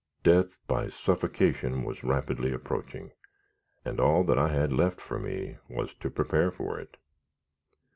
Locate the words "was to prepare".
5.69-6.49